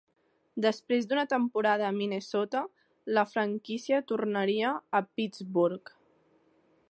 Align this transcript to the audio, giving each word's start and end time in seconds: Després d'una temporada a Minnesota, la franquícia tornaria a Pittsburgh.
Després 0.65 1.07
d'una 1.09 1.25
temporada 1.33 1.85
a 1.89 1.91
Minnesota, 1.97 2.63
la 3.17 3.27
franquícia 3.35 4.01
tornaria 4.13 4.75
a 5.01 5.05
Pittsburgh. 5.19 5.95